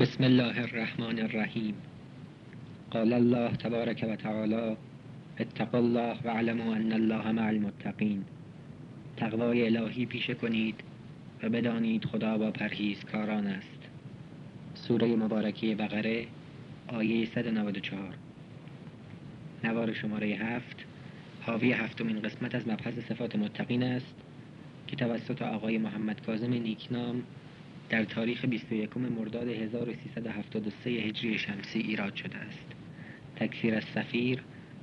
[0.00, 1.74] بسم الله الرحمن الرحیم.
[2.90, 4.76] قال الله تبارک و تعالی
[5.40, 8.24] اتقوا الله و علموا ان الله مع المتقین.
[9.16, 10.74] تقوای الهی پیشه کنید
[11.42, 13.78] و بدانید خدا با پرهیزکاران است.
[14.74, 16.26] سوره مبارکه بقره
[16.88, 18.14] آیه 194
[19.64, 20.76] نوار شماره هفت
[21.40, 24.14] حاوی هفتمین قسمت از مبحث صفات متقین است
[24.86, 27.22] که توسط آقای محمد کاظم نیکنام
[27.90, 32.66] در تاریخ 21 مرداد 1373 هجری شمسی ایراد شده است.
[33.36, 34.42] تکفیر از سفیر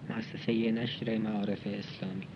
[0.10, 2.28] مؤسسه نشر معارف اسلامی.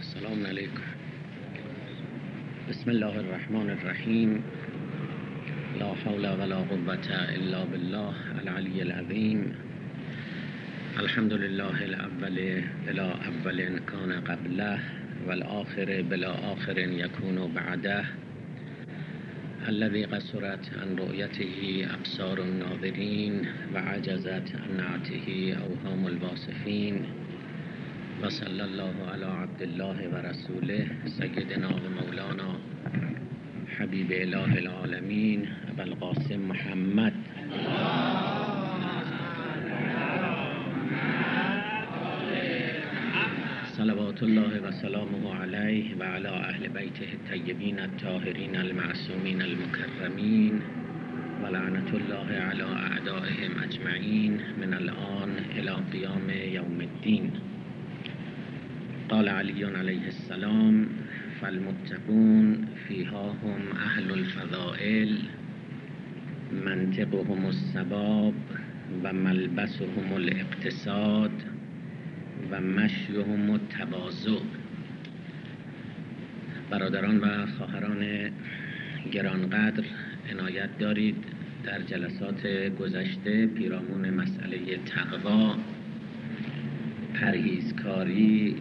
[0.00, 0.82] سلام علیکم.
[2.68, 4.44] بسم الله الرحمن الرحیم.
[5.78, 9.54] لا حول ولا قوة الا بالله العلی العظیم.
[10.98, 14.97] الحمد لله الاول بلا اول کان قبله.
[15.26, 18.04] والآخر بلا آخر يكون بعده.
[19.68, 27.06] الذي قصرت عن رؤيته أبصار الناظرين وعجزت عن نعته أوهام الواصفين.
[28.24, 32.58] وصلى الله على عبد الله ورسوله سيدنا ومولانا
[33.78, 37.14] حبيب إله العالمين أبا القاسم محمد.
[43.88, 50.60] صلوات الله وسلامه عليه وعلى أهل بيته الطيبين الطاهرين المعصومين المكرمين
[51.42, 57.30] ولعنة الله على أعدائهم أجمعين من الآن إلى قيام يوم الدين
[59.08, 60.88] قال علي عليه السلام
[61.40, 65.18] فالمتقون فيها هم أهل الفضائل
[66.52, 68.34] منطقهم السباب
[69.04, 71.57] وملبسهم الاقتصاد
[72.50, 74.40] و مشیهم و تواضع
[76.70, 78.30] برادران و خواهران
[79.12, 79.84] گرانقدر
[80.30, 81.24] عنایت دارید
[81.64, 82.46] در جلسات
[82.80, 85.54] گذشته پیرامون مسئله تقوا
[87.14, 88.56] پرهیزکاری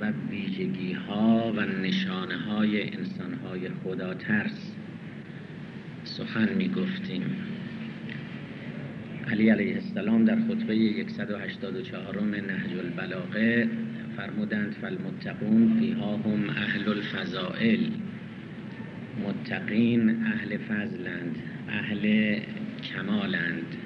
[0.00, 4.72] و ویژگی ها و نشانه های انسان های خدا ترس
[6.04, 7.36] سخن می گفتیم
[9.30, 13.68] علی علیه السلام در خطبه 184 نهج البلاغه
[14.16, 17.80] فرمودند فالمتقون فیها هم اهل الفضائل.
[19.26, 21.36] متقین اهل فضلند
[21.68, 22.34] اهل
[22.82, 23.76] کمالند.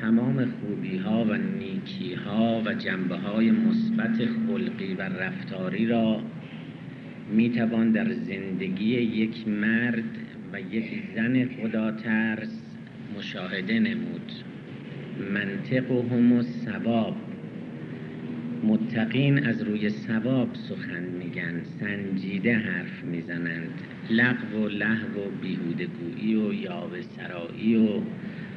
[0.00, 6.22] تمام خوبی ها و نیکی ها و جنبه های مثبت خلقی و رفتاری را
[7.32, 10.04] می توان در زندگی یک مرد
[10.52, 12.60] و یک زن خدا ترس
[13.18, 14.32] مشاهده نمود.
[15.20, 16.02] منطق و
[16.42, 17.16] ثواب.
[18.62, 23.70] متقین از روی ثواب سخن میگن سنجیده حرف می‌زنند.
[24.10, 28.00] لغو و لحو و بیهودگویی و یاوه سرایی و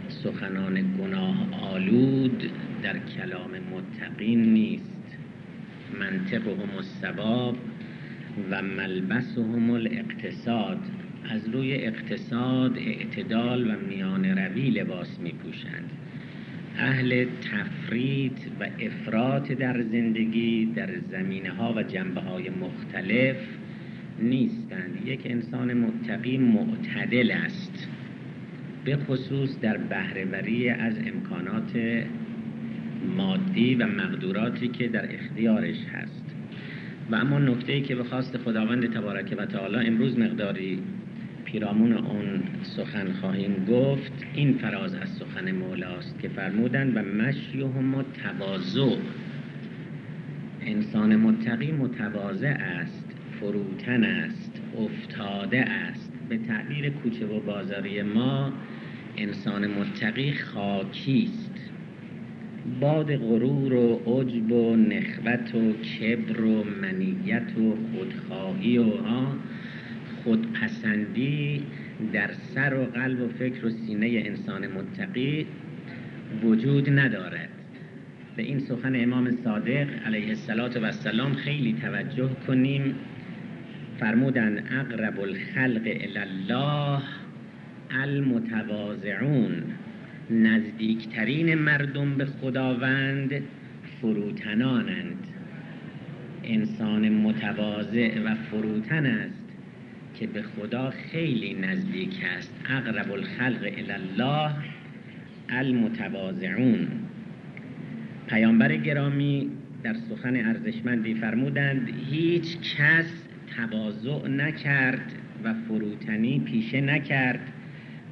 [0.10, 2.52] سخنان گناه آلود
[2.84, 5.18] در کلام متقین نیست.
[6.00, 6.78] منطق و هم
[8.52, 10.80] و ملبس و هم الاقتصاد.
[11.30, 15.92] از روی اقتصاد اعتدال و میان روی لباس می پوشند
[16.78, 23.36] اهل تفرید و افراط در زندگی در زمینه ها و جنبه های مختلف
[24.20, 25.02] نیستند.
[25.06, 27.88] یک انسان متقی معتدل است
[28.86, 32.04] به خصوص در بهرهوری از امکانات
[33.18, 36.24] مادی و مقدوراتی که در اختیارش هست.
[37.12, 40.80] و اما نکته ای که به خواست خداوند تبارک و تعالی امروز مقداری
[41.52, 48.04] پیرامون اون سخن خواهیم گفت این فراز از سخن مولاست که فرمودند و مشیهم و
[48.04, 48.96] تواضع.
[50.62, 53.06] انسان متقی متواضع است
[53.40, 56.12] فروتن است افتاده است.
[56.30, 58.54] به تعبیر کوچه و بازاری ما
[59.18, 61.72] انسان متقی خاکی است.
[62.80, 69.36] باد غرور و عجب و نخوت و کبر و منیت و خودخواهی و ها
[70.28, 71.64] خودپسندی
[72.14, 75.46] در سر و قلب و فکر و سینه انسان متقی
[76.44, 77.50] وجود ندارد.
[78.36, 80.36] به این سخن امام صادق علیه
[80.84, 82.96] السلام خیلی توجه کنیم.
[84.00, 87.02] فرمودن اقرب الخلق الله
[87.92, 89.64] المتواضعون.
[90.30, 93.44] نزدیکترین مردم به خداوند
[94.02, 95.28] فروتنانند.
[96.44, 99.47] انسان متواضع و فروتن است.
[100.20, 102.54] که به خدا خیلی نزدیک است.
[102.70, 104.52] اقرب الخلق الله
[105.50, 106.88] المتواضعون.
[108.28, 109.50] پیامبر گرامی
[109.84, 113.24] در سخن ارزشمندی فرمودند هیچ کس
[113.58, 115.12] تواضع نکرد
[115.44, 117.54] و فروتنی پیشه نکرد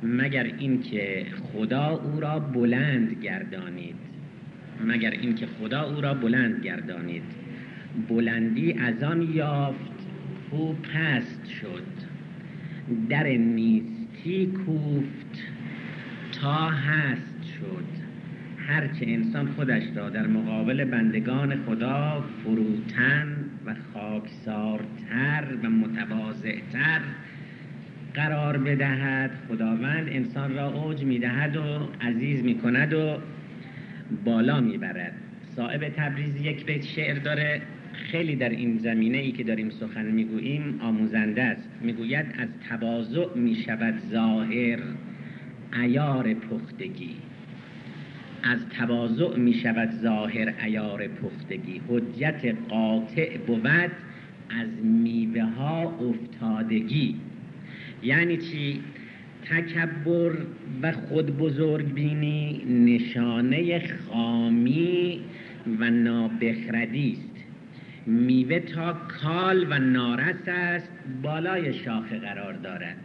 [0.04, 3.96] مگر اینکه خدا او را بلند گردانید.
[4.86, 7.24] مگر اینکه خدا او را بلند گردانید.
[8.10, 9.96] بلندی از آن یافت
[10.52, 11.94] او پست شد.
[13.10, 15.42] در نیستی کوفت.
[16.42, 17.86] تا هست شد.
[18.58, 23.36] هرچه انسان خودش را در مقابل بندگان خدا فروتن
[23.66, 27.02] و خاکسارتر و متواضعتر
[28.14, 29.31] قرار بدهد.
[29.50, 33.18] خداوند انسان را اوج می‌دهد و عزیز می‌کند و
[34.26, 35.14] بالا می‌برد.
[35.56, 37.62] صاحب تبریز یک بیت شعر داره.
[37.95, 41.69] خیلی در این زمینه ای که داریم سخن می‌گوییم آموزنده است.
[41.81, 44.80] می‌گوید از تواضع می‌شود ظاهر
[45.83, 47.15] ایار پختگی.
[48.44, 51.81] از تواضع می شود ظاهر ایار پختگی.
[51.88, 53.68] حجت قاطع بود
[54.50, 57.15] از میوه ها افتادگی.
[58.03, 58.81] یعنی چی؟
[59.45, 60.31] تکبر
[60.81, 65.19] و خود بزرگ بینی نشانه خامی
[65.80, 67.35] و نابخردی است.
[68.06, 70.90] میوه تا کال و نارس است
[71.22, 72.98] بالای شاخه قرار دارد.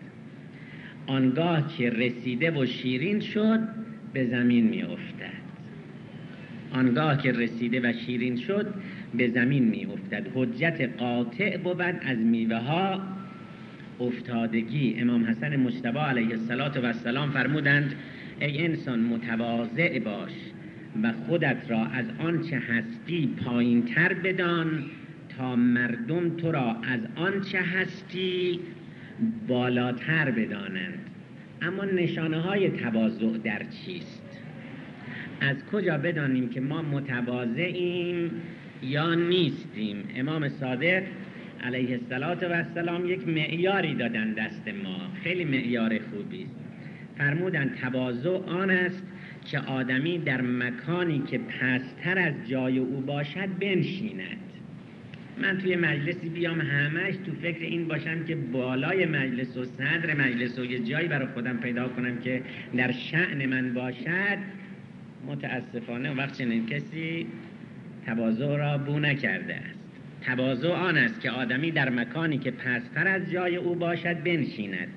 [1.06, 3.60] آنگاه که رسیده و شیرین شد
[4.12, 5.40] به زمین می افتد
[6.72, 8.74] آنگاه که رسیده و شیرین شد
[9.14, 13.00] به زمین می افتد حجت قاطع بود از میوه ها
[14.00, 16.38] افتادگی امام حسن مجتبی علیه
[16.84, 17.94] السلام فرمودند
[18.40, 20.32] ای انسان متواضع باش.
[21.02, 24.84] و خودت را از آنچه هستی پایین تر بدان
[25.36, 28.60] تا مردم تو را از آنچه هستی
[29.48, 30.98] بالاتر بدانند.
[31.62, 34.22] اما نشانه های تواضع در چیست؟
[35.40, 38.30] از کجا بدانیم که ما متواضعیم
[38.82, 41.02] یا نیستیم؟ امام صادق
[41.64, 42.00] علیه
[42.42, 44.98] السلام یک معیاری دادن دست ما.
[45.22, 46.42] خیلی معیار خوبی.
[46.42, 46.60] است
[47.18, 49.02] فرمودن تواضع آن است
[49.44, 54.36] که آدمی در مکانی که پستر از جای او باشد بنشیند.
[55.42, 60.58] من توی مجلسی بیام همش تو فکر این باشم که بالای مجلس و صدر مجلس
[60.58, 62.42] و یه جایی برای خودم پیدا کنم که
[62.76, 64.38] در شعن من باشد.
[65.26, 67.26] متاسفانه وقت چنین کسی
[68.06, 69.80] تواضع را بو نکرده است.
[70.26, 74.88] تواضع آن است که آدمی در مکانی که پستر از جای او باشد بنشیند.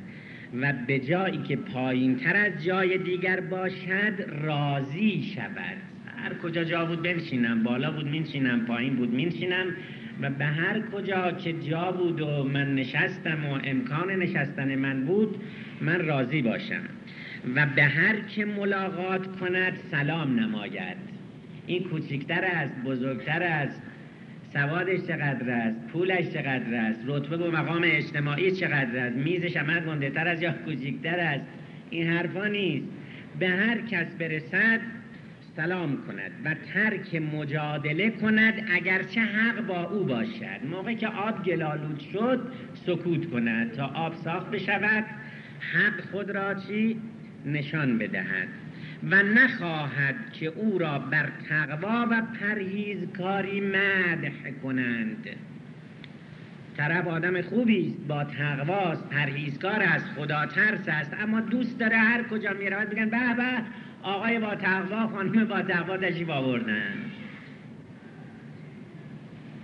[0.62, 5.78] و به جایی که پایین تر از جای دیگر باشد راضی شود.
[6.18, 9.76] هر کجا جا بود بنشینم بالا بود مینشینم پایین بود مینشینم
[10.22, 15.36] و به هر کجا که جا بود و من نشستم و امکان نشستن من بود
[15.82, 16.84] من راضی باشم.
[17.56, 20.98] و به هر که ملاقات کند سلام نماید.
[21.68, 23.82] این کوچکتر است بزرگتر است.
[24.54, 30.10] سوادش چقدر است؟ پولش چقدر است؟ رتبه و مقام اجتماعی چقدر است؟ میزش عمل گنده
[30.10, 31.46] تر است یا کوچکتر است؟
[31.90, 32.86] این حرفا نیست.
[33.40, 34.80] به هر کس برسد
[35.56, 36.32] سلام کند.
[36.46, 40.66] و ترک مجادله کند اگرچه حق با او باشد.
[40.72, 42.52] موقع که آب گلالود شد
[42.86, 43.72] سکوت کند.
[43.72, 45.06] تا آب صاف بشود
[45.74, 47.02] حق خود را چی؟
[47.46, 48.48] نشان بدهد.
[49.12, 55.28] و نخواهد که او را بر تقوا و پرهیزکاری مدح کنند.
[56.78, 62.24] طرف آدم خوبی است با تقواست پرهیزکار است خدا ترس است اما دوست داره هر
[62.24, 63.64] کجا می‌رود بگن به به
[64.04, 66.94] آقای با تقوا خانم با تقوا تشریف آوردن.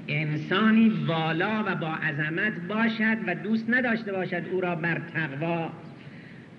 [0.08, 5.72] انسانی والا و با عظمت باشد و دوست نداشته باشد او را بر تقوا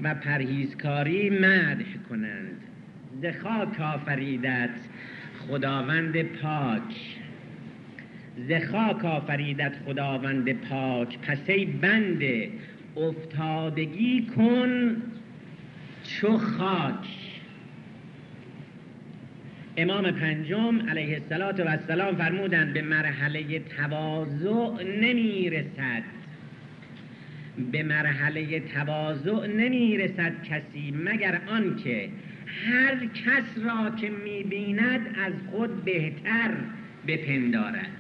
[0.03, 2.70] و پرهیزکاری مدح کنند.
[3.23, 4.71] زخاک آفریدت
[5.39, 6.95] خداوند پاک.
[8.49, 11.19] زخاک آفریدت خداوند پاک.
[11.19, 12.51] پس ای بنده
[12.97, 14.97] افتادگی کن
[16.05, 17.07] چو خاک.
[19.77, 26.03] امام پنجم علیه السلام فرمودند به مرحله تواضع نمی رسد
[27.73, 32.09] به مرحله تواضع نمی رسد کسی مگر آنکه
[32.67, 36.51] هر کس را که می بیند از خود بهتر
[37.07, 37.91] بپندارد.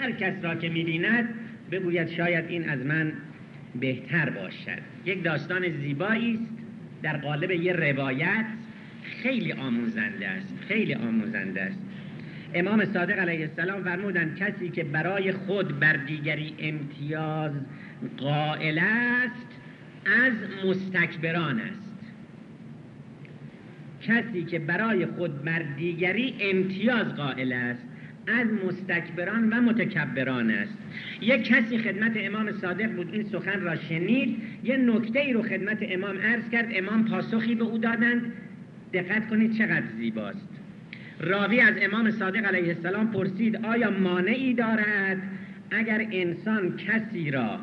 [0.00, 1.28] هر کس را که می بیند
[1.70, 3.12] بگوید شاید این از من
[3.80, 4.82] بهتر باشد.
[5.04, 6.52] یک داستان زیبایی است.
[7.02, 8.46] در قالب یه روایت
[9.22, 10.54] خیلی آموزنده است.
[10.68, 11.78] خیلی آموزنده است.
[12.54, 17.52] امام صادق علیه السلام فرمودند کسی که برای خود بر دیگری امتیاز
[18.16, 19.46] قائل است
[20.24, 20.32] از
[20.66, 21.85] مستکبران است.
[24.06, 27.86] کسی که برای خود بر دیگری امتیاز قائل است
[28.26, 30.78] از مستکبران و متکبران است.
[31.20, 35.78] یک کسی خدمت امام صادق بود این سخن را شنید یه نکته ای رو خدمت
[35.80, 38.32] امام عرض کرد امام پاسخی به او دادند.
[38.92, 40.48] دقت کنید چقدر زیباست.
[41.20, 45.22] راوی از امام صادق علیه السلام پرسید آیا مانعی دارد
[45.70, 47.58] اگر انسان کسی را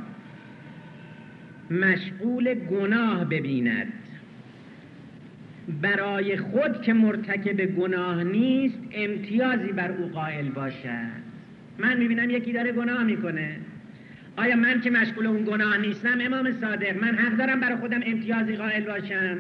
[1.72, 3.94] مشغول گناه ببیند؟
[5.82, 11.24] برای خود که مرتکب گناه نیست امتیازی بر او قائل باشد.
[11.78, 13.56] من می‌بینم یکی داره گناه می‌کنه.
[14.38, 18.56] آیا من که مشغول اون گناه نیستم امام صادق من حق دارم برای خودم امتیازی
[18.56, 19.38] قائل باشم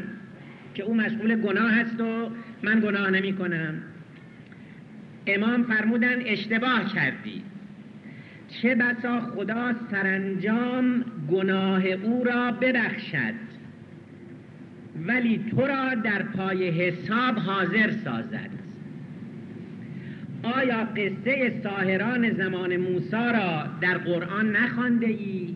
[0.73, 2.29] که او مشغول گناه هست و
[2.63, 3.73] من گناه نمی کنم
[5.27, 7.43] امام فرمودن اشتباه کردی.
[8.61, 13.52] چه بسا خدا سرانجام گناه او را ببخشد.
[15.07, 18.49] ولی تو را در پای حساب حاضر سازد.
[20.43, 25.55] آیا قصه ساهران زمان موسی را در قرآن نخوانده ای؟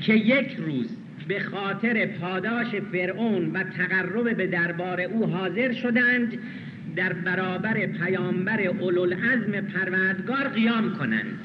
[0.00, 0.96] که یک روز
[1.28, 6.38] به خاطر پاداش فرعون و تقرب به دربار او حاضر شدند
[6.96, 11.38] در برابر پیامبر اولوالعزم پروردگار قیام کنند.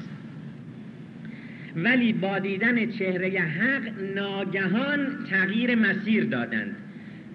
[1.76, 3.82] ولی با دیدن چهره حق
[4.14, 6.76] ناگهان تغییر مسیر دادند.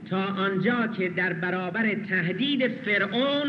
[0.09, 3.47] تا آنجا که در برابر تهدید فرعون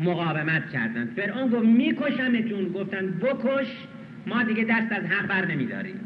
[0.00, 1.12] مقاومت کردند.
[1.16, 2.68] فرعون گفت میکشمتون.
[2.68, 3.66] گفتند بکش
[4.26, 6.00] ما دیگه دست از حق بر نمیداریم.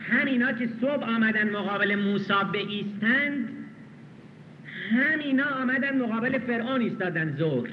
[0.00, 2.32] همینا که صبح آمدن مقابل موسی
[2.68, 3.48] ایستند
[4.90, 7.68] همینا آمدن مقابل فرعون ایستادن ظهر.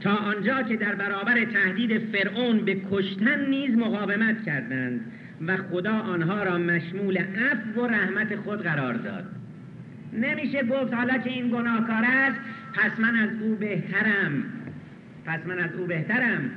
[0.00, 5.12] تا آنجا که در برابر تهدید فرعون به کشتن نیز مقاومت کردند
[5.46, 9.24] و خدا آنها را مشمول عفو و رحمت خود قرار داد.
[10.12, 12.40] نمیشه گفت حالا که این گناهکار است
[12.74, 14.44] پس من از او بهترم.
[15.26, 16.50] پس من از او بهترم.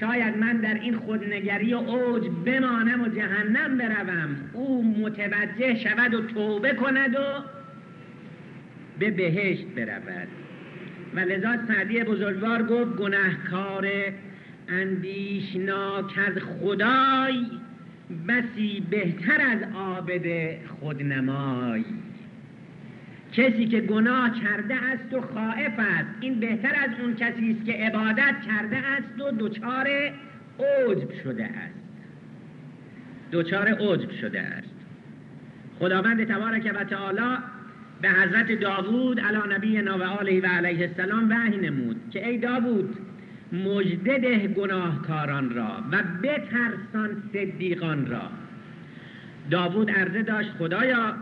[0.00, 4.36] شاید من در این خودنگری و اوج بمانم و جهنم بروم.
[4.52, 7.44] او متوجه شود و توبه کند و
[8.98, 10.28] به بهشت برود.
[11.14, 13.88] و لذا سعدی بزرگوار گفت گناهکار
[14.68, 17.46] اندیشناک از خدای
[18.28, 21.84] بسی بهتر از عابد خودنمای.
[23.32, 27.72] کسی که گناه کرده است و خائف است این بهتر از اون کسی است که
[27.72, 29.88] عبادت کرده است و دچار
[30.58, 31.80] عجب شده است.
[33.32, 34.74] دچار عجب شده است.
[35.78, 37.36] خداوند تبارک و تعالی
[38.02, 42.96] به حضرت داوود علی نبی و آله و علیه السلام وحی نمود که ای داوود
[43.52, 48.22] مجده گناهکاران را و بترسان صدیقان را.
[49.50, 51.14] داوود عرضه داشت خدایا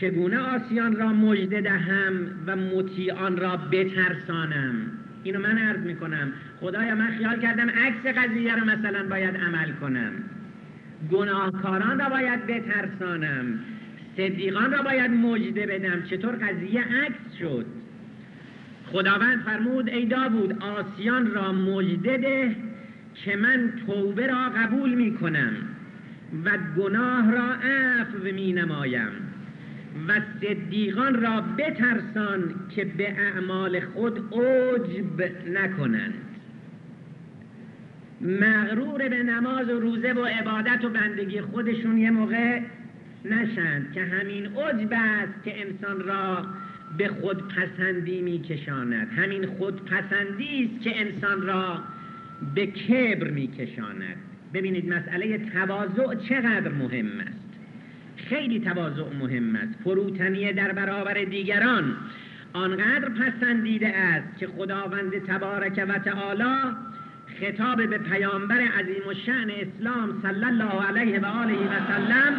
[0.00, 2.12] چگونه آسیان را مجده دهم
[2.46, 4.74] و مطیعان را بترسانم؟
[5.22, 6.32] اینو من عرض می‌کنم.
[6.60, 10.12] خدایا من خیال کردم عکس قضیه رو مثلا باید عمل کنم.
[11.10, 13.58] گناهکاران را باید بترسانم.
[14.18, 16.02] صدیقان را باید مجده بدم.
[16.02, 17.66] چطور قضیه عکس شد؟
[18.92, 22.56] خداوند فرمود ای داوود آسیان را مجده ده
[23.14, 25.52] که من توبه را قبول می کنم
[26.44, 29.10] و گناه را عفو می نمایم
[30.08, 36.14] و صدیقان را بترسان که به اعمال خود عجب نکنند.
[38.20, 42.60] مغرور به نماز و روزه و عبادت و بندگی خودشون یه موقع
[43.32, 46.46] نشند که همین عجب است که انسان را
[46.98, 51.82] به خود پسندی می کشاند همین خود پسندی است که انسان را
[52.54, 54.16] به کبر می کشاند
[54.54, 57.48] ببینید مسئله تواضع چقدر مهم است.
[58.16, 59.78] خیلی تواضع مهم است.
[59.84, 61.96] فروتنیه در برابر دیگران
[62.52, 66.74] آنقدر پسندیده است که خداوند تبارک و تعالی
[67.40, 72.34] خطاب به پیامبر عظیم و شعن اسلام صلی الله علیه و آله و سلم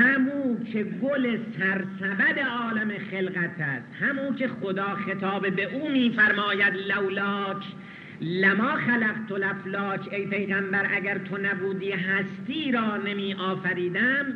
[0.00, 7.64] همو که گل سرسبد عالم خلقت است همو که خدا خطاب به او میفرماید لولاک
[8.20, 14.26] لما خلقت لفلاک ای پیغمبر اگر تو نبودی هستی را نمی آفریدم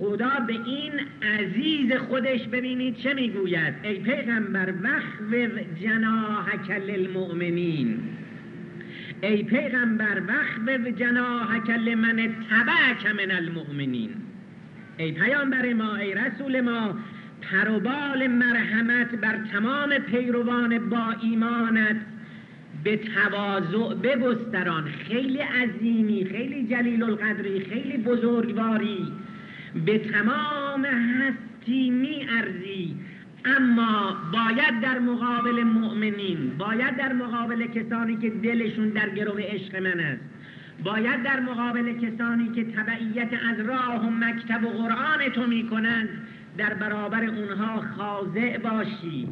[0.00, 5.36] خدا به این عزیز خودش ببینید چه می‌گوید؟ ای پیغمبر وخو
[5.82, 8.00] جناحک للمؤمنین.
[9.22, 12.16] ای پیغمبر وخو جناحک لمن
[12.50, 14.31] تبعک من المؤمنین.
[15.02, 16.94] ای پیامبر ما ای رسول ما
[17.42, 21.96] پروبال مرحمت بر تمام پیروان با ایمانت.
[22.84, 29.12] به تواضع بگستران خیلی عظیمی خیلی جلیل القدری خیلی بزرگواری.
[29.86, 32.96] به تمام هستی می ارزی.
[33.44, 40.00] اما باید در مقابل مؤمنین باید در مقابل کسانی که دلشون در گروه عشق من
[40.00, 40.22] است.
[40.84, 46.08] باید در مقابل کسانی که تبعیت از راه و مکتب و قرآن تو می‌کنند
[46.58, 49.28] در برابر اونها خاضع باشی.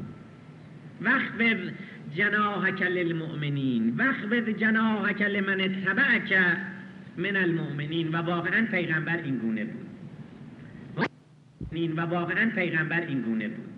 [1.01, 1.57] وقف
[2.15, 6.39] جناحک للمؤمنین وقف جناحک لمن تبعک
[7.17, 8.09] من المؤمنین.
[8.09, 9.87] و واقعا پیغمبر این گونه بود.
[11.97, 13.69] و واقعا پیغمبر این گونه بود.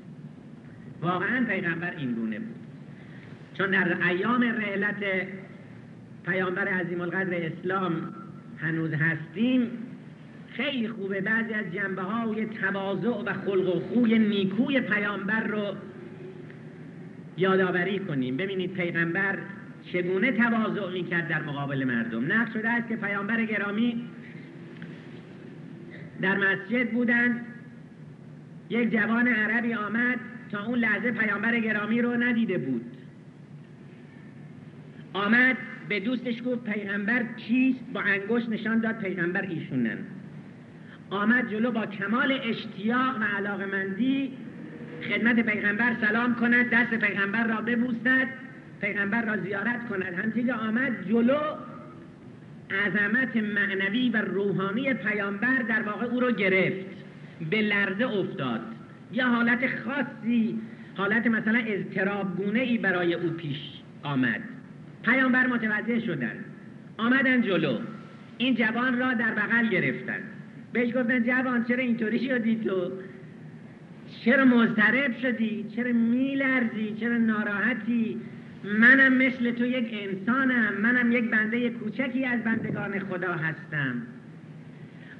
[1.01, 2.57] واقعا پیغمبر این گونه بود.
[3.59, 5.27] چون در ایام رحلت
[6.25, 8.15] پیامبر عظیم القدر اسلام
[8.59, 9.71] هنوز هستیم.
[10.49, 11.21] خیلی خوبه.
[11.21, 15.75] بعضی از جنبه های تواضع و خلق و خوی نیکوی پیامبر رو
[17.37, 18.37] یادآوری کنیم.
[18.37, 19.39] ببینید پیغمبر
[19.93, 22.33] چگونه تواضع می‌کرد در مقابل مردم.
[22.33, 24.05] نقش شده است که پیامبر گرامی
[26.21, 27.47] در مسجد بودند.
[28.71, 30.21] یک جوان عربی آمد
[30.53, 32.97] تا اون لحظه پیامبر گرامی رو ندیده بود.
[35.13, 35.57] آمد
[35.93, 39.99] به دوستش گفت پیغمبر کیست با انگشت نشان داد پیغمبر ایشونن.
[41.11, 44.33] آمد جلو با کمال اشتیاق و علاقمندی
[45.09, 48.29] خدمت پیغمبر سلام کند دست پیغمبر را ببوسد
[48.81, 50.15] پیغمبر را زیارت کند.
[50.15, 51.41] همچنین آمد جلو
[52.71, 56.87] عظمت معنوی و روحانی پیامبر در واقع او را گرفت
[57.51, 58.61] به لرزه افتاد.
[59.13, 60.59] یا حالت خاصی
[60.95, 63.59] حالت مثلا اضطراب گونه ای برای او پیش
[64.03, 64.41] آمد.
[65.03, 66.45] پیامبر متوجه شدن.
[66.97, 67.79] آمدن جلو.
[68.39, 70.21] این جوان را در بغل گرفتن.
[70.73, 72.93] بهش گفتن جوان چرا اینطوری شدی تو؟
[74.25, 78.21] چرا مضطرب شدی؟ چرا میلرزی؟ چرا ناراحتی؟
[78.65, 80.75] منم مثل تو یک انسانم.
[80.83, 84.03] منم یک بنده کوچکی از بندگان خدا هستم.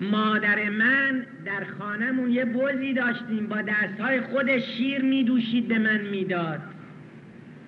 [0.01, 3.47] مادر من در خانهمون یه بزی داشتیم.
[3.47, 6.61] با دستهای خود شیر میدوشید به من می‌داد.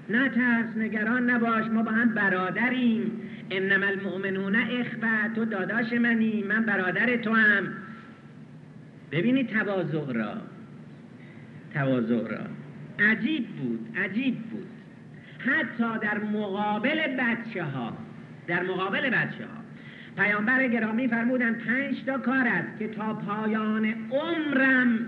[0.08, 3.20] نه ترس نگران نباش ما با هم برادریم.
[3.50, 7.68] انما المؤمنون اخوه تو داداش منی من برادر تو هم
[9.12, 10.34] ببینید تواضع را.
[11.74, 12.46] تواضع را.
[13.06, 14.66] عجیب بود عجیب بود.
[15.38, 17.96] حتی در مقابل بچه ها
[18.46, 19.64] در مقابل بچه ها
[20.16, 24.98] پیامبر گرامی فرمودن پنج تا کار است که تا پایان عمرم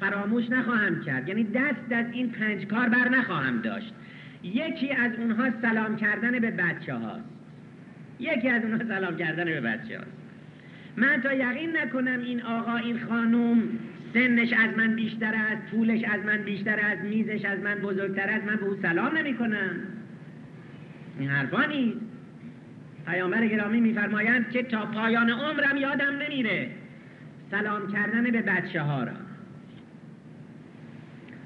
[0.00, 1.28] فراموش نخواهم کرد.
[1.28, 3.94] یعنی دست از این پنج کار بر نخواهم داشت.
[4.44, 7.24] یکی از اونها سلام کردن به بچه هاست
[8.20, 10.10] یکی از اونها سلام کردن به بچه هاست
[10.96, 13.62] من تا یقین نکنم این آقا این خانوم
[14.14, 18.44] سنش از من بیشتر است پولش از من بیشتر است میزش از من بزرگتر است
[18.44, 19.70] من به او سلام نمی کنم
[21.18, 21.98] این حرفا نیست.
[23.06, 26.70] پیامبر گرامی میفرمایند که تا پایان عمرم یادم نمیره.
[27.50, 29.12] سلام کردن به بچه ها را.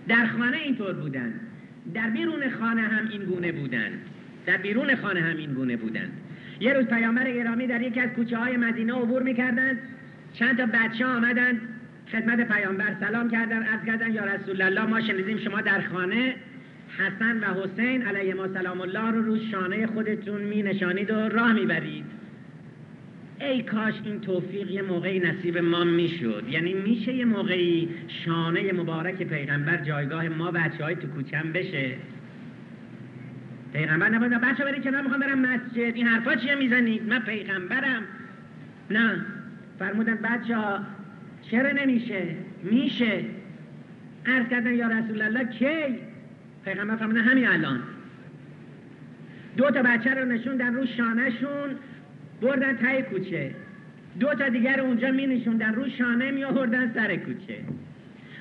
[0.08, 1.40] در خانه اینطور بودن
[1.94, 3.90] در بیرون خانه هم این گونه بودن.
[4.46, 6.11] در بیرون خانه هم این گونه بودن.
[6.61, 9.79] یه روز پیامبر گرامی در یکی از کوچه های مدینه عبور می‌کردند.
[10.35, 11.61] چند تا بچه آمدند.
[12.12, 13.62] خدمت پیامبر سلام کردن.
[13.62, 16.35] از کردن یا رسول الله ما شنیدیم شما در خانه
[16.98, 21.53] حسن و حسین علیه ما سلام الله رو روز شانه خودتون می نشانید و راه
[21.53, 22.05] می‌برید.
[23.40, 26.44] ای کاش این توفیق یه موقعی نصیب ما می‌شد.
[26.51, 27.88] یعنی میشه یه موقعی
[28.24, 31.94] شانه مبارک پیغمبر جایگاه ما بچه های تو کوچم بشه.
[33.72, 35.79] پیغمبر نباید بچه برید کنار می‌خوام برم مسجد.
[35.79, 38.03] این حرفا چیه می‌زنید؟ من پیغمبرم.
[38.90, 39.24] نه.
[39.79, 40.79] فرمودن بچه ها
[41.51, 42.22] چرا نمیشه؟
[42.62, 43.24] میشه.
[44.27, 45.98] عرض کردن یا رسول الله کی؟
[46.64, 47.81] پیغمبر فرمودن همین الان.
[49.57, 51.70] دو تا بچه رو نشوندن رو شانهشون.
[52.40, 53.51] بردن تای کوچه.
[54.20, 55.74] دو تا دیگر اونجا می نشوندن.
[55.74, 57.59] رو شانه می آوردن سر کوچه.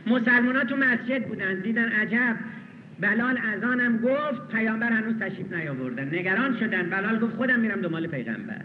[0.07, 1.59] مسلمان ها تو مسجد بودن.
[1.59, 2.35] دیدن عجب.
[2.99, 6.15] بلال ازانم گفت پیامبر هنوز تشریف نیاوردن.
[6.15, 6.89] نگران شدن.
[6.89, 8.61] بلال گفت خودم میرم دنبال پیغمبر.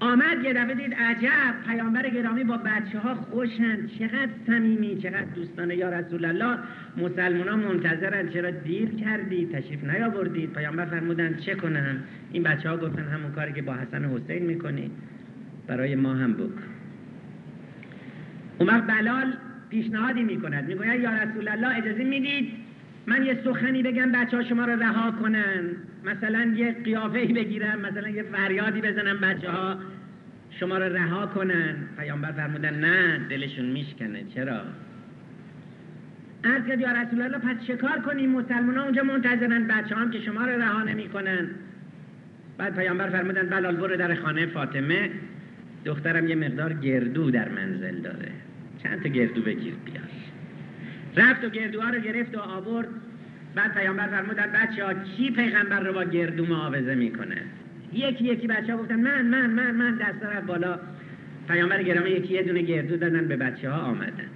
[0.00, 5.76] آمد یه دفعه دید عجب پیامبر گرامی با بچه ها خوشند چقدر صمیمی چقدر دوستانه.
[5.76, 6.58] یا رسول الله
[6.96, 10.52] مسلمان منتظرن چرا دیر کردید تشریف نیاوردید.
[10.52, 14.90] پیامبر فرمودن چه کنم؟ این بچه ها گفتن همون کاری که با حسن حسین می‌کنی.
[15.66, 16.50] برای ما هم بک
[18.58, 19.32] اون بلال
[19.70, 20.68] پیشنهادی می‌کند.
[20.68, 22.52] می‌گوید یا رسول الله اجازه می‌دید
[23.06, 25.60] من یه سخنی بگم بچه ها شما رو رها کنن.
[26.04, 29.76] مثلا یه قیافه بگیرم مثلا یه فریادی بزنم بچه ها
[30.50, 31.76] شما رو رها کنن.
[31.98, 34.24] پیامبر فرمودن نه دلشون میشکنه.
[34.34, 34.60] چرا؟
[36.44, 40.20] از کرد یا رسول الله پس چکار کنیم؟ مسلمان ها اونجا منتظرن بچه هم که
[40.20, 41.50] شما رو رها نمی کنن
[42.58, 45.10] بعد پیامبر فرمودن بلال برو در خانه فاطمه.
[45.84, 48.28] دخترم یه مقدار گردو در منزل داره.
[48.82, 50.04] چند تا گردو بگیر بیار.
[51.16, 52.88] رفت و گردوها رو گرفت و آورد.
[53.54, 57.36] بعد پیامبر فرمودن بچه ها کی پیغمبر رو با گردو معاوضه می‌کنه؟
[57.92, 60.78] یکی یکی بچه ها گفتن من من من من دست رفت بالا.
[61.48, 64.28] پیامبر گرامی یکی یه دونه گردو دادن به بچه ها آمدن.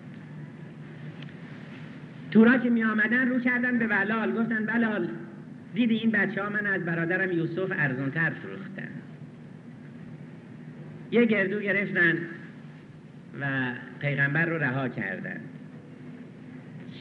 [2.31, 4.33] تورا که می آمدن رو کردن به بلال.
[4.33, 5.09] گفتن بلال
[5.75, 8.89] دیدی این بچه ها من از برادرم یوسف ارزونتر فروختن.
[11.11, 12.19] یه گردو گرفتن
[13.41, 15.41] و پیغمبر رو رها کردن.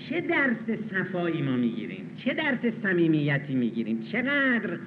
[0.10, 4.78] چه درس صفایی ما می‌گیریم؟ چه درس صمیمیتی می‌گیریم؟ چقدر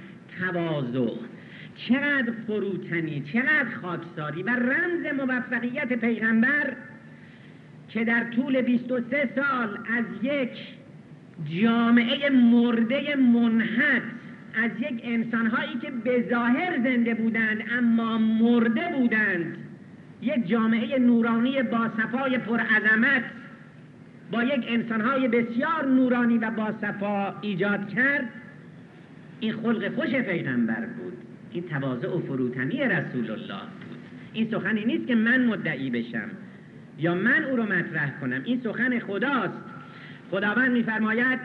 [0.40, 1.11] تواضع
[1.76, 6.76] چقدر فروتنی چقدر خاکساری و رمز موفقیت پیغمبر
[7.88, 10.50] که در طول 23 سال از یک
[11.62, 14.02] جامعه مرده منحط
[14.64, 19.57] از یک انسانهایی که به ظاهر زنده بودند اما مرده بودند
[20.22, 23.24] یک جامعه نورانی با صفای پرعظمت
[24.30, 28.28] با یک انسانهای بسیار نورانی و با صفا ایجاد کرد.
[29.40, 31.12] این خلق خوش پیغمبر بود.
[31.52, 33.98] این تواضع و فروتنی رسول الله بود.
[34.32, 36.30] این سخنی نیست که من مدعی بشم
[36.98, 38.40] یا من او رو مطرح کنم.
[38.44, 39.58] این سخن خداست.
[40.30, 41.38] خداوند میفرماید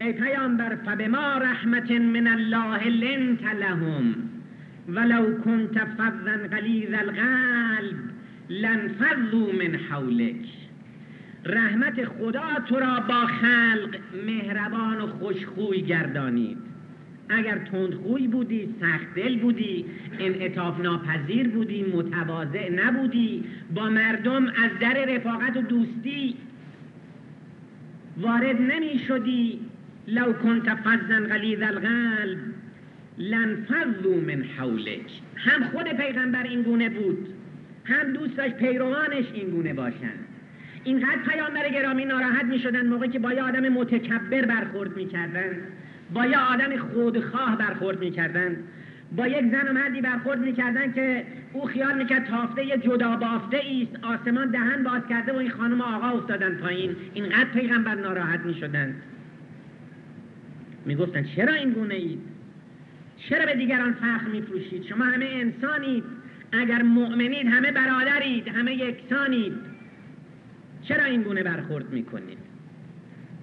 [0.00, 4.14] ای پیامبر فبما رحمت من الله لنت لهم
[4.88, 7.96] ولو كنت فظا غلیظ القلب
[8.50, 10.63] لنفضوا من حولک.
[11.46, 16.58] رحمت خدا تو را با خلق مهربان و خوشخوی گردانید.
[17.28, 19.84] اگر تندخوی بودی سخت دل بودی
[20.18, 26.36] انعطاف ناپذیر بودی متواضع نبودی با مردم از در رفاقت و دوستی
[28.16, 29.60] وارد نمی شدی.
[30.08, 32.38] لو کنت فضا غلیظ القلب
[33.18, 35.10] لنفضوا من حولک.
[35.36, 37.28] هم خود پیغمبر این گونه بود
[37.84, 40.33] هم دوست داشت پیروانش این گونه باشند.
[40.84, 45.56] اینقدر پیامبر گرامی ناراحت می شدن موقعی که با یه آدم متکبر برخورد می کردن
[46.12, 48.56] با یه آدم خودخواه برخورد می کردن
[49.16, 53.16] با یک زن و مردی برخورد می کردن که او خیال می‌کرد تافته یه جدا
[53.16, 56.96] بافته ایست آسمان دهن باز کرده و این خانم آقا افتادن پایین.
[57.14, 58.94] اینقدر پیغمبر ناراحت می شدن
[60.86, 62.18] می گفتن چرا این گونه اید؟
[63.28, 66.04] چرا به دیگران فخر می فروشید شما همه انسانید.
[66.52, 69.73] اگر مؤمنید همه برادرید همه یکسانید.
[70.88, 72.38] چرا این گونه برخورد می‌کنید؟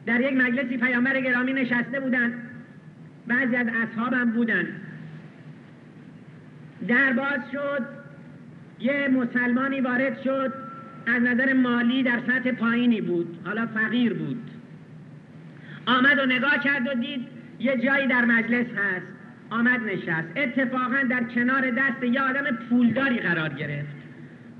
[0.05, 2.33] در یک مجلسی پیامبر گرامی نشسته بودند.
[3.27, 4.67] بعضی از اصحابم بودن
[6.87, 7.85] در باز شد.
[8.79, 10.53] یه مسلمانی وارد شد.
[11.07, 13.39] از نظر مالی در سطح پایینی بود.
[13.45, 14.49] حالا فقیر بود.
[15.85, 17.27] آمد و نگاه کرد و دید
[17.59, 19.05] یه جایی در مجلس هست.
[19.49, 20.27] آمد نشست.
[20.35, 23.95] اتفاقا در کنار دست یه آدم پولداری قرار گرفت.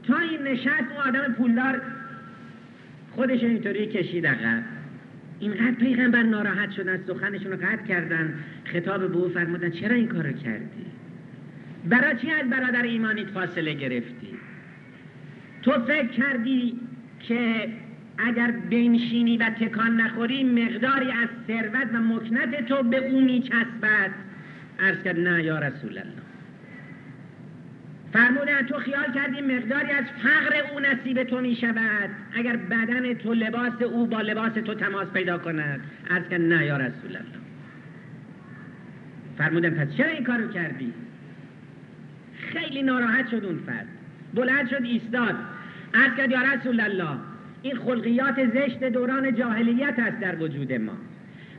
[0.08, 1.82] تا این نشست اون آدم پولدار
[3.16, 4.64] خودش اینطوری کشید عقب.
[5.40, 8.34] اینقدر پیغمبر ناراحت شدن سخنشون رو قطع کردن.
[8.66, 10.86] خطاب به او فرمودن چرا این کار رو کردی؟
[11.90, 14.28] برای چی از برادر ایمانیت فاصله گرفتی؟
[15.62, 16.80] تو فکر کردی
[17.20, 17.70] که
[18.18, 24.12] اگر بنشینی و تکان نخوری مقداری از ثروت و مکنت تو به او میچسبد؟
[24.80, 26.21] ارز کرد نه یا رسول الله.
[28.14, 33.34] فرمودن تو خیال کردی مقداری از فقر او نصیب تو می شود اگر بدن تو
[33.34, 35.82] لباس او با لباس تو تماس پیدا کند.
[36.10, 37.42] از که نه یا رسول الله.
[39.38, 40.94] فرمودن پس چرا این کارو کردی؟
[42.40, 43.88] خیلی ناراحت شد اون فرد.
[44.34, 45.36] بلند شد ایستاد.
[45.94, 47.18] از کرد یا رسول الله
[47.62, 50.98] این خلقیات زشت دوران جاهلیت است در وجود ما.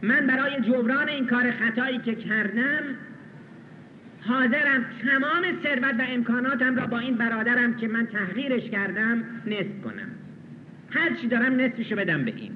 [0.03, 2.83] من برای جبران این کار خطایی که کردم
[4.27, 10.09] حاضرم تمام ثروت و امکاناتم را با این برادرم که من تحقیرش کردم نصف کنم.
[10.91, 12.53] هر چی دارم نصفشو بدم به این.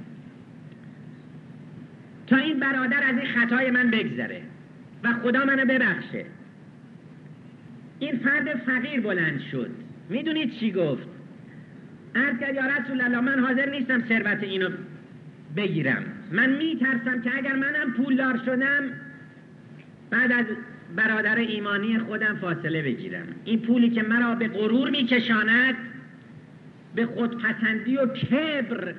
[2.26, 4.42] تا این برادر از این خطای من بگذره
[5.04, 6.24] و خدا منو ببخشه.
[7.98, 9.70] این فرد فقیر بلند شد.
[10.08, 11.08] می‌دونید چی گفت؟
[12.14, 14.68] عرض کرد یا رسول الله من حاضر نیستم ثروت اینو
[15.56, 16.04] بگیرم.
[16.32, 18.82] من میترسم که اگر منم پولدار شدم
[20.10, 20.46] بعد از
[20.96, 23.26] برادر ایمانی خودم فاصله بگیرم.
[23.44, 25.74] این پولی که مرا به غرور میکشاند
[26.94, 28.94] به خودپسندی و کبر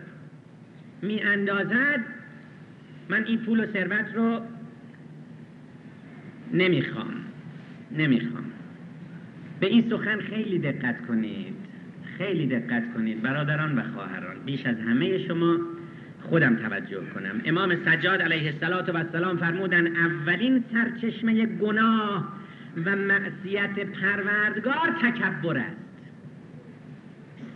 [1.01, 2.05] می اندازد
[3.09, 4.41] من این پول و ثروت رو
[6.53, 7.13] نمی‌خوام.
[7.91, 8.43] نمی‌خوام.
[9.59, 11.53] به این سخن خیلی دقت کنید.
[12.17, 13.21] خیلی دقت کنید.
[13.21, 15.57] برادران و خواهران بیش از همه شما
[16.29, 17.41] خودم توجه کنم.
[17.45, 18.53] امام سجاد علیه
[18.93, 22.33] السلام فرمودن اولین سرچشمه گناه
[22.85, 25.77] و معصیت پروردگار تکبر است.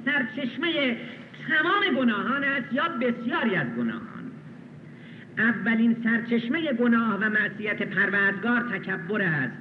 [0.06, 0.98] سرچشمه
[1.48, 4.32] تمام گناهان است یا بسیاری از گناهان؟
[5.38, 9.58] اولین سرچشمه گناه و معصیت پروردگار تکبر است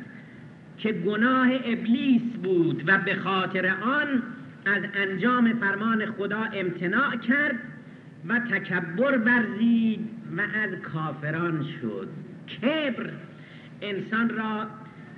[0.79, 4.23] که گناه ابلیس بود و به خاطر آن
[4.67, 7.70] از انجام فرمان خدا امتناع کرد
[8.29, 12.09] و تکبر ورزید و از کافران شد.
[12.63, 13.11] کبر
[13.83, 14.67] انسان را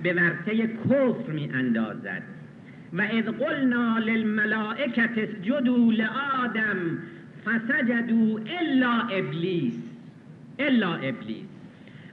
[0.03, 2.23] به ورطه کفر می اندازد
[2.93, 6.97] و اذ قلنا للملائکت اسجدوا لآدم
[7.45, 9.73] فسجدوا الا ابلیس.
[10.59, 11.45] الا ابلیس.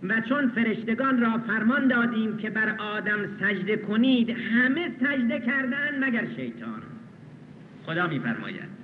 [0.02, 6.26] و چون فرشتگان را فرمان دادیم که بر آدم سجده کنید همه سجده کردن مگر
[6.36, 6.82] شیطان؟
[7.86, 8.79] خدا میفرماید.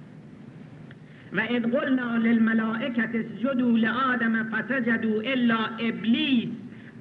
[1.37, 6.49] و اذ قلنا للملائکت اسجدوا لآدم فسجدوا الا ابلیس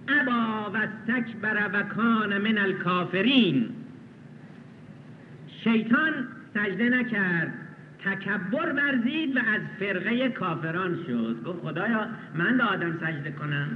[0.08, 3.70] ابا و استکبر و کان من الکافرین.
[5.64, 6.14] شیطان
[6.54, 7.54] سجده نکرد
[8.06, 11.44] تکبر ورزید و از فرقه کافران شد.
[11.46, 13.68] گفت خدایا من به آدم سجده کنم؟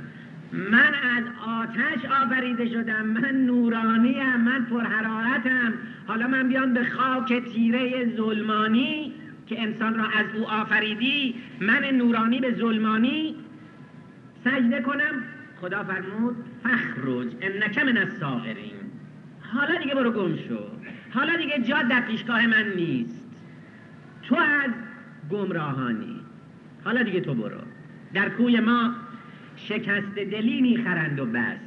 [0.51, 3.05] من از آتش آفریده شدم.
[3.05, 5.73] من نورانیم من پرحرارتم.
[6.07, 9.18] حالا من بیام به خاک تیره ظلمانی؟
[9.49, 13.35] که انسان را از او آفریدی من نورانی به ظلمانی.
[14.43, 15.23] سجده کنم.
[15.61, 18.73] خدا فرمود فخرج انک من الساغرین
[19.41, 20.59] حالا دیگه برو گم شو.
[21.13, 23.29] حالا دیگه جا در پیشگاه من نیست.
[24.23, 24.71] تو از
[25.31, 26.19] گمراهانی.
[26.83, 27.61] حالا دیگه تو برو.
[28.13, 28.91] در کوی ما
[29.55, 31.59] شکست دلی می‌خرند و بس.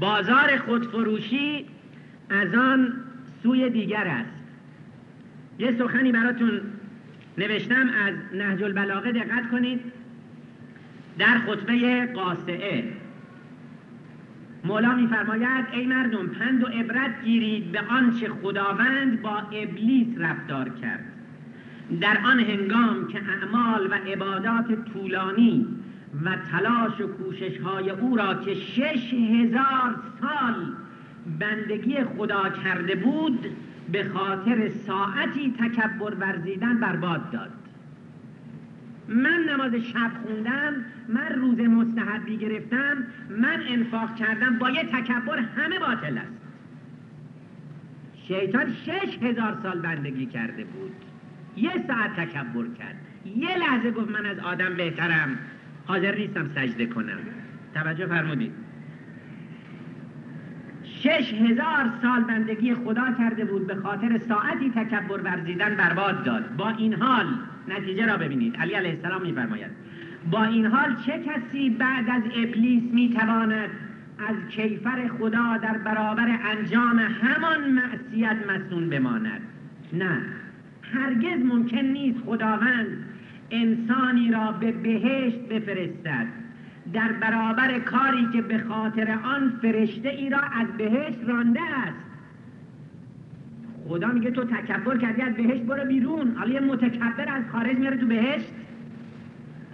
[0.00, 1.66] بازار خودفروشی
[2.30, 2.92] از آن
[3.42, 4.38] سوی دیگر است.
[5.58, 6.60] یه سخنی براتون
[7.38, 9.80] نوشتم از نهج البلاغه دقت کنید.
[11.18, 12.84] در خطبه قاسعه
[14.64, 21.04] مولا میفرماید ای مردم پند و عبرت گیرید به آنچه خداوند با ابلیس رفتار کرد.
[22.00, 25.66] در آن هنگام که اعمال و عبادات طولانی
[26.24, 30.74] و تلاش و کوشش های او را که شش هزار سال
[31.38, 33.46] بندگی خدا کرده بود
[33.92, 37.50] به خاطر ساعتی تکبر ورزیدن برباد داد.
[39.08, 45.78] من نماز شب خوندم من روز مستحبی گرفتم من انفاق کردم با یه تکبر همه
[45.78, 46.32] باطل است.
[48.28, 50.92] شیطان شش هزار سال بندگی کرده بود.
[51.56, 52.96] یه ساعت تکبر کرد.
[53.36, 55.38] یه لحظه گفت من از آدم بهترم.
[55.86, 57.18] حاضر نیستم سجده کنم.
[57.74, 58.67] توجه فرمودید.
[61.08, 66.56] شش هزار سال بندگی خدا کرده بود به خاطر ساعتی تکبر ورزیدن برباد داد.
[66.56, 67.26] با این حال
[67.68, 68.56] نتیجه را ببینید.
[68.56, 69.70] علی علیه السلام میفرماید.
[70.30, 73.70] با این حال چه کسی بعد از ابلیس می‌تواند
[74.18, 79.40] از کیفر خدا در برابر انجام همان معصیت مسون بماند؟
[79.92, 80.22] نه.
[80.92, 83.04] هرگز ممکن نیست خداوند
[83.50, 86.26] انسانی را به بهشت بفرستد.
[86.92, 91.98] در برابر کاری که به خاطر آن فرشته ای را از بهشت رانده است.
[93.88, 96.36] خدا میگه تو تکبر کردی از بهشت برو بیرون.
[96.36, 98.52] حالا یه متکبر از خارج میاره تو بهشت.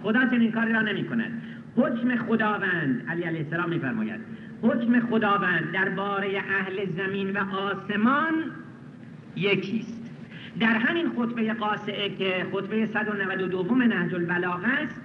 [0.03, 1.41] خدا چنین کاری را نمی کند
[1.75, 4.19] حکم خداوند علی علیه السلام میفرماید.
[4.61, 8.33] حکم خداوند درباره اهل زمین و آسمان
[9.35, 10.11] یکیست.
[10.59, 15.01] در همین خطبه قاسعه که خطبه 192 نهج البلاغه است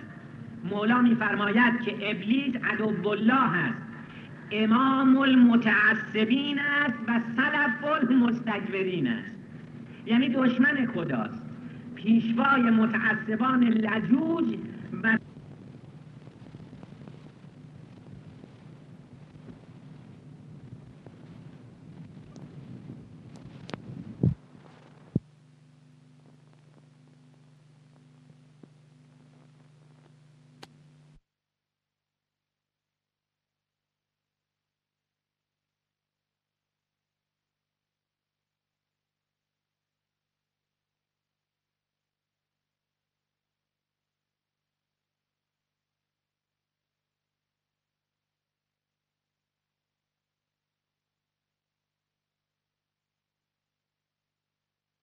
[0.71, 3.83] مولا میفرماید که ابلیس عدو الله است
[4.53, 9.37] امام المتعصبین است و سلف المستکبرین است.
[10.07, 11.43] یعنی دشمن خداست.
[11.95, 14.55] پیشوای متعصبان لجوج